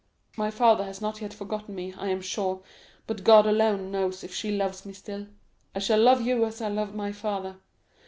My 0.35 0.49
father 0.49 0.83
has 0.85 0.99
not 0.99 1.21
yet 1.21 1.31
forgotten 1.31 1.75
me, 1.75 1.93
I 1.93 2.07
am 2.07 2.21
sure, 2.21 2.63
but 3.05 3.23
God 3.23 3.45
alone 3.45 3.91
knows 3.91 4.23
if 4.23 4.33
she 4.33 4.49
loves 4.51 4.83
me 4.83 4.93
still; 4.93 5.27
I 5.75 5.77
shall 5.77 5.99
love 6.01 6.25
you 6.25 6.43
as 6.43 6.59
I 6.59 6.69
loved 6.69 6.95
my 6.95 7.11
father." 7.11 7.57